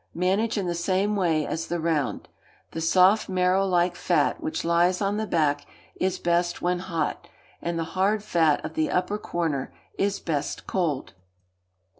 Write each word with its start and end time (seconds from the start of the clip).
Manage 0.15 0.57
in 0.57 0.65
the 0.65 0.73
same 0.73 1.15
way 1.15 1.45
as 1.45 1.67
the 1.67 1.79
round. 1.79 2.27
The 2.71 2.81
soft, 2.81 3.29
marrow 3.29 3.67
like 3.67 3.95
fat 3.95 4.41
which 4.41 4.65
lies 4.65 4.99
on 4.99 5.17
the 5.17 5.27
back 5.27 5.67
is 5.95 6.17
best 6.17 6.59
when 6.59 6.79
hot, 6.79 7.27
and 7.61 7.77
the 7.77 7.83
hard 7.93 8.23
fat 8.23 8.65
of 8.65 8.73
the 8.73 8.89
upper 8.89 9.19
corner 9.19 9.71
is 9.99 10.19
best 10.19 10.65
cold. 10.65 11.13